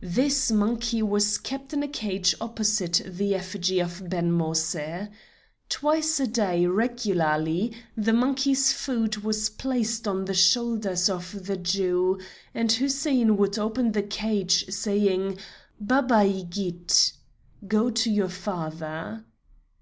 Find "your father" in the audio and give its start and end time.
18.10-19.26